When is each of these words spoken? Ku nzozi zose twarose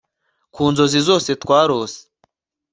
Ku 0.53 0.63
nzozi 0.71 0.99
zose 1.07 1.29
twarose 1.41 1.99